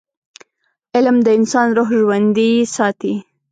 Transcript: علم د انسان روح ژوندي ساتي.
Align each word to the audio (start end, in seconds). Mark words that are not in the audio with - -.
علم 0.95 1.17
د 1.25 1.27
انسان 1.39 1.67
روح 1.77 1.89
ژوندي 2.01 2.51
ساتي. 2.75 3.13